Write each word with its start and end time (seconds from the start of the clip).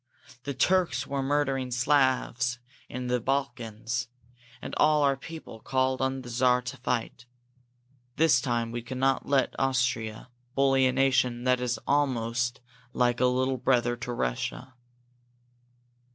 The 0.45 0.55
Turks 0.55 1.05
were 1.05 1.21
murdering 1.21 1.69
Slavs 1.69 2.57
in 2.89 3.05
the 3.05 3.19
Balkans, 3.19 4.07
and 4.59 4.73
all 4.77 5.03
our 5.03 5.15
people 5.15 5.59
called 5.59 6.01
on 6.01 6.23
the 6.23 6.29
Czar 6.29 6.63
to 6.63 6.77
fight. 6.77 7.27
This 8.15 8.41
time 8.41 8.71
we 8.71 8.81
could 8.81 8.97
not 8.97 9.27
let 9.29 9.53
Austria 9.59 10.29
bully 10.55 10.87
a 10.87 10.91
nation 10.91 11.43
that 11.43 11.61
is 11.61 11.77
almost 11.85 12.61
like 12.93 13.19
a 13.19 13.27
little 13.27 13.57
brother 13.57 13.95
to 13.97 14.11
Russia." 14.11 14.73